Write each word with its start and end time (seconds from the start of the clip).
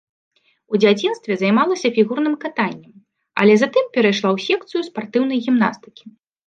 У 0.75 0.79
дзяцінстве 0.83 1.33
займалася 1.41 1.93
фігурным 1.99 2.35
катаннем, 2.47 2.95
але 3.45 3.53
затым 3.67 3.85
перайшла 3.95 4.29
ў 4.35 4.51
секцыю 4.51 4.81
спартыўнай 4.93 5.37
гімнастыкі. 5.49 6.05